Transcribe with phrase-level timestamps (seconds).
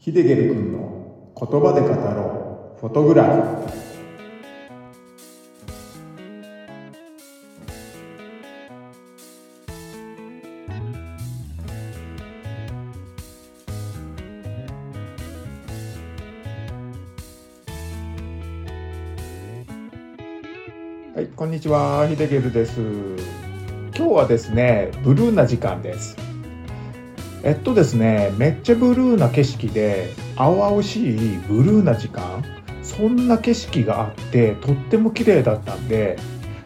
[0.00, 3.30] ヒデゲル君の言葉で語ろうフォトグラフ
[21.14, 22.80] はい、こんにちは、ヒデゲルです。
[23.94, 26.29] 今日はですね、ブルーな時間です。
[27.42, 32.44] えっとですね、めっちゃブルーな景色で、青々しいブルーな時間、
[32.82, 36.18] そんな景色があって、とっても綺麗だったんで、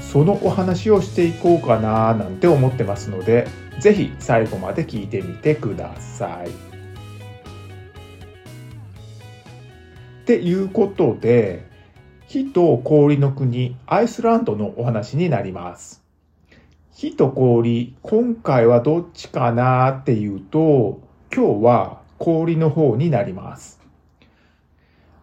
[0.00, 3.46] そのお話をしていこうかななんて思ってますので、
[3.80, 6.48] ぜひ最後まで聞いてみてください。
[6.48, 6.52] っ
[10.26, 11.66] ていうことで、
[12.26, 16.07] 火と氷の国、アイスランドのお話になります。
[17.00, 21.00] 火と氷、今回はどっちかなっていうと、
[21.32, 23.80] 今日は氷の方になります。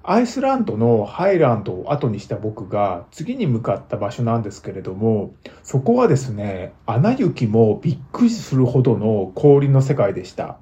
[0.02, 10.60] アイスランドのハイランドを後にした僕が次に向かった場所なんですけれども、そこはですね、穴雪もびっくりするほどの氷の世界でした。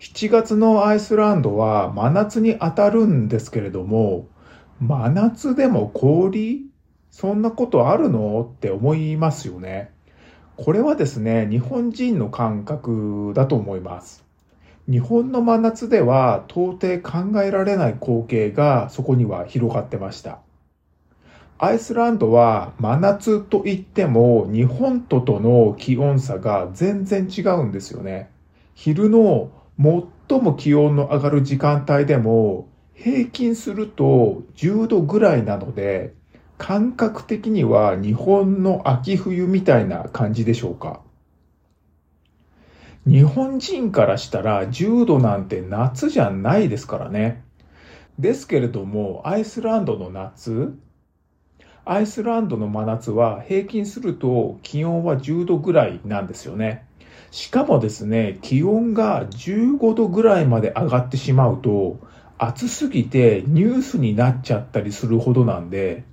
[0.00, 4.28] 7月のアイスランドは真夏に当たるんですけれども、
[4.80, 6.66] 真夏でも氷？
[7.10, 8.42] そんなことあるの？
[8.54, 9.95] って思いますよね。
[10.56, 14.24] これはですね、日本人の感覚だと思います。
[14.90, 20.38] 日本の真夏では到底考えられない光景がそこには広がってました。
[21.58, 28.30] アイスランドは真夏といっても日本ととの気温差が全然違うんですよね。
[28.74, 29.50] 昼の
[30.28, 36.14] 最も気温の上がる時間帯でも平均すると10度ぐらいなので、
[36.58, 41.00] 感覚的には日本の秋冬みたいな感じでしょうか？
[43.06, 47.44] 日本人からしたら10度なんて夏じゃないですからね。
[48.18, 50.74] ですけれども、アイスランドの夏、
[51.84, 56.86] アイスランドの真夏は平均すると気温は10度ぐらいなんですよね。
[57.30, 62.00] しかもですね、気温が15度ぐらいまで上がってしまうと、
[62.38, 66.04] 暑すぎてニュースになっちゃったりするほどなんで、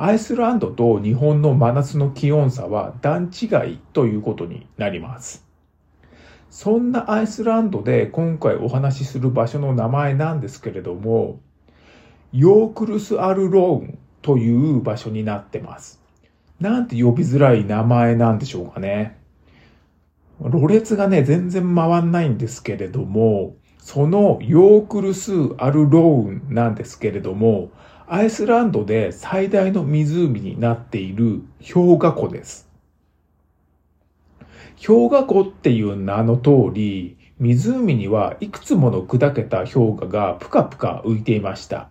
[0.00, 5.44] アイスランドと日本の真夏の気温差は段違いということになります。
[6.50, 11.40] そんなアイスランドで今回お話しする場所の名前なんですけれども、
[12.32, 16.00] ヨークルスアルローンという場所になってます。
[16.60, 19.18] なんて呼びづらい名前なんでしょうかね。
[20.40, 27.70] ろれつがね、全然回んないんですけれども、そのヨークルスアルローンなんですけれども、
[28.10, 32.66] アイスランドで最大の湖になっている氷河湖です。
[34.86, 41.90] 氷河湖っていう名の通り、湖にはいくつもの砕けた氷河がぷかぷか浮いていました。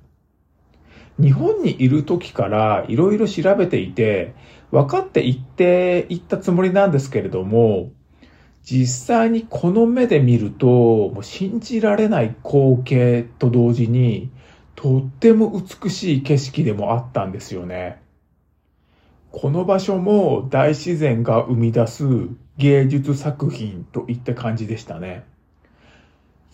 [1.19, 4.33] 日本にいる時からいろいろ調べていて、
[4.71, 7.91] 分かっていっていったつもりなんですけれども、
[8.63, 14.31] 実際にこの目で見ると、もう信じられない光景と同時に、
[14.77, 17.99] とっても美しい景色でもあったんですよね。
[19.31, 22.05] この場所も大自然が生み出す
[22.57, 25.25] 芸術作品といった感じでしたね。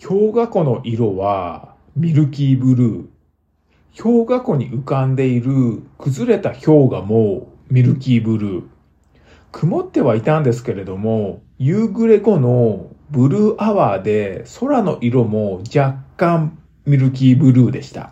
[0.02, 4.02] 氷河湖の色はミルキーブルー。
[4.02, 8.64] 氷河湖に浮かんでいる崩れた氷河もミルキーブルー。
[9.52, 18.12] 曇ってはいたんですけれども、夕暮れ後のブルーアワーで空の色も若干ミルキーブルーでした。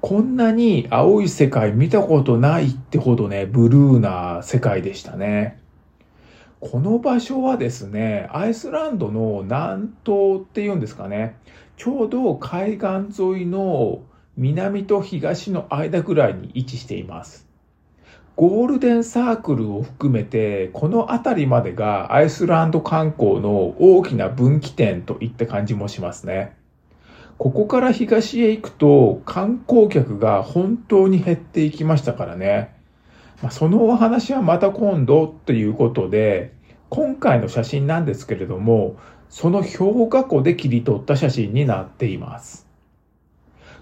[0.00, 5.60] こんなに青い世界見たことないってほどね、ブルーな世界でしたね。
[6.60, 11.36] この場所はですね、アイスランドの南東っていうんですかね、
[11.76, 14.00] ちょうど海岸沿いの
[14.36, 17.46] 南と東の間ぐらいに位置しています。
[18.36, 26.56] ゴールデンサークルを含めて、この辺りまでがアイスランド観光の大きな分岐点といった感じもしますね。
[27.42, 32.72] ここから東へ行くと観光客が本当に減っていきましたからね。
[33.42, 36.54] まあ、そのお話はまた今度ということで、
[36.88, 38.94] 今回の写真なんですけれども、
[39.28, 42.68] その氷河湖で切り取った写真になっています。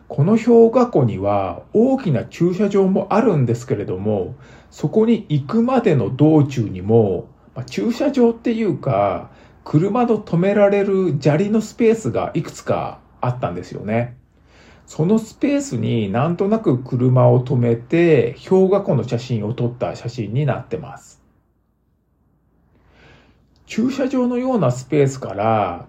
[0.08, 4.36] この氷河湖には大きな駐車場もあるんですけれども、
[4.70, 9.28] そこに行くまでの道中にも、まあ、駐車場っていうか、
[9.64, 14.16] 車の止められる砂利のスペースがいくつかあったんですよね。
[14.86, 21.22] そのスペースになんとなく車を止めて氷河湖の写真を撮った写真になってます。
[23.66, 25.86] 駐車場のようなスペースから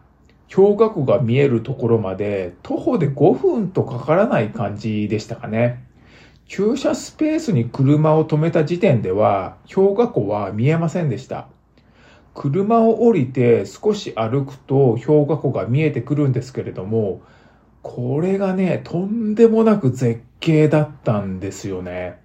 [0.54, 5.84] 氷河湖が見えるところまで徒歩で5分とかからない感じでしたかね。
[6.48, 11.48] 駐車スペースに車を止めた時点では氷河湖は見えませんでした。
[12.34, 17.22] 車を降りて少し歩くと氷河湖が見えてくるんですけれども、
[17.82, 22.20] これがね、とんでもなく絶景だったんですよね。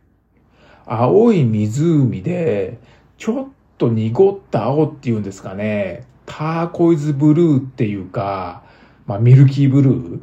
[0.84, 2.78] 青い湖で、
[3.18, 3.46] ちょっ
[3.78, 8.62] と濁った青っていうんですかね、ターコイズブルーっていうか、
[9.06, 10.20] まあミルキーブルー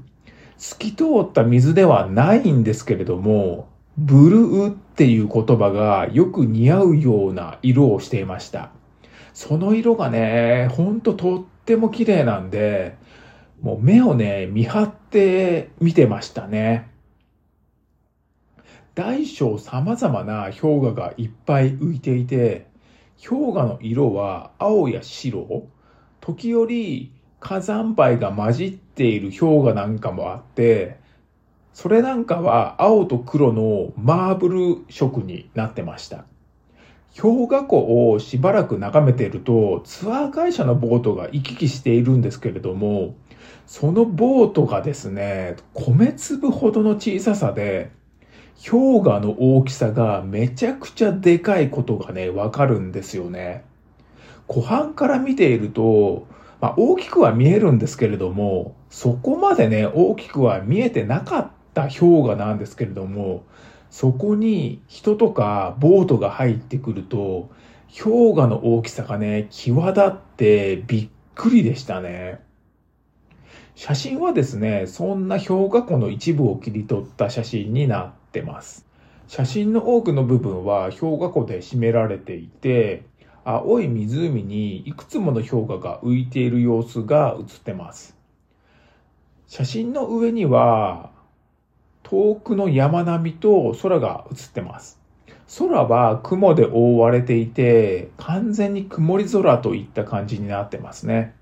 [0.57, 8.71] 透き通った水ではないんですけれども、ブルーっていう言葉がよく似合うような色をしていました。
[9.33, 12.95] その色がね、ほんととっても綺麗なんで、
[13.62, 16.89] もう目をね、見張って見てましたね。
[18.95, 22.68] 大小様々な氷河がいっぱい浮いていて、
[23.27, 25.68] 氷河の色は青や白、
[26.21, 31.00] 時折火山灰が混じっている氷河なんかもあって、
[31.74, 36.25] それなんかは青と黒のマーブル色になってました。
[37.15, 43.15] 氷河湖をしばらく眺めているとツアー会社のボートが行き来しているんですけれども、
[43.68, 47.92] そのボートがですね、米粒ほどの小ささで、
[48.69, 53.63] 氷河の大きさがめちゃくちゃでかいことがね、わかるんですよね。
[54.48, 56.27] 湖畔から見ていると、
[56.62, 63.44] まあ、大きくは見えるんですけれども、そこまでね、大きくは見えてなかった氷河なんですけれども、
[63.94, 67.51] そこに人とかボートが入ってくると、
[68.04, 72.40] 氷河の大きさがね、際立ってびっくりでしたね。
[73.75, 78.88] 写真はですね、そんな氷河湖の一部を切り取った写真になってます。
[79.28, 83.04] 写真の多くの部分は氷河湖で占められていて、
[83.45, 88.18] 青い湖にいくつもの氷河が浮いている様子が写ってます。
[89.45, 91.12] 写真の上には
[92.04, 95.00] 遠くの山並みと空が映ってます。
[95.58, 101.34] 空は雲で覆われていて、完全に曇り空といった感じになってますね。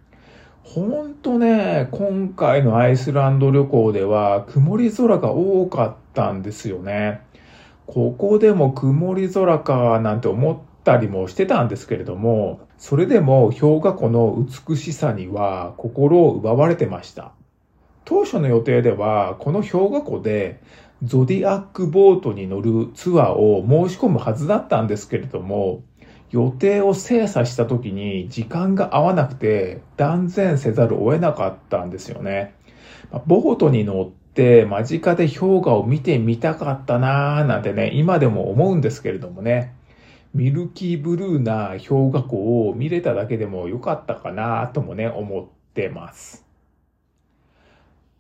[0.63, 7.22] ほんとね、今回のアイスランド旅行では曇り空が多かったんですよね。
[7.88, 17.31] ここでも曇り空かなんて思ったりもしてたんですけれども、それでも氷河湖の美しさには心を奪われてました。
[18.06, 20.59] 当初の予定では、この氷河湖で
[21.03, 25.83] ゾディアックボートに乗るツアーを申し込むはずだったんですけれども、
[26.30, 32.56] 予定を精査した時に時間が合わなくて断然せざるを得なかったんですよね。
[33.25, 39.74] ボートに乗って間近で氷河を見てみたかったなーなんてね、今でも思うんですけれどもね。
[40.33, 46.50] ミルキーブルーな氷河湖を見れただけでもよかったかなともね、思ってます。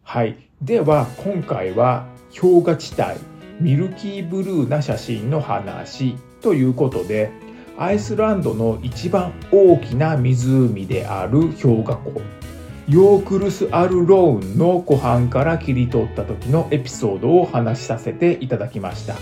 [0.03, 0.37] はい。
[0.61, 2.05] では、今回は
[2.39, 3.19] 氷河地帯、
[3.59, 7.31] ミルキーブルーな写真の話ということで、
[7.77, 12.21] アイスランドの一番大きな湖である氷河湖
[12.87, 19.15] ヨークルス・アルローンの湖畔から切り取った時のエピソードを話しさせていただきました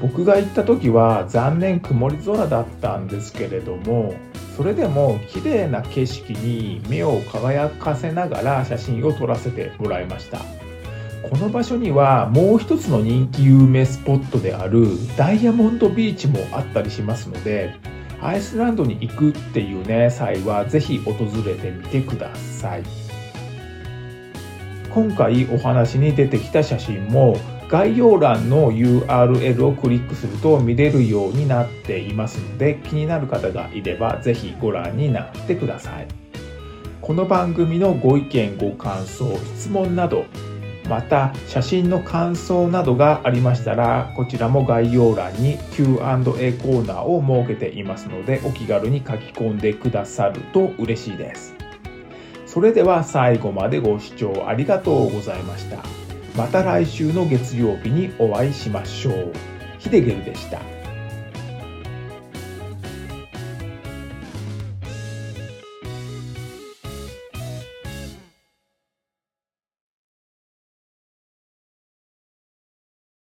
[0.00, 4.14] 僕が行った時は残念曇り空だったんですけれども
[4.56, 10.38] それでも綺麗な景色に目を輝かせながら写真を撮らせてもらいました。
[11.28, 14.86] この場所にはもう一つの人気有名スポットである
[15.16, 17.74] ダイヤモンドビーチもあったりしますので
[18.20, 21.14] アイスランドに行くっていうね際はぜひ訪
[21.46, 22.82] れてみてください。
[24.94, 27.36] 今回お話に出てきた写真も
[27.68, 36.06] 概要欄の URL をクリックすると見れるようになっていますので気になる方がいればぜひご覧になってください。
[37.00, 40.24] この番組のご意見ご感想質問など
[40.88, 51.54] また写真の感想などがありましたらこちらも概要欄に Q&A コーナーを設けていますのでお気軽に書き込んでくださると嬉しいです。
[52.46, 56.03] それでは最後までご視聴ありがとうございました。
[56.36, 59.32] また来週の月曜日にお会いしましょう。
[59.78, 60.73] ヒデゲルでした。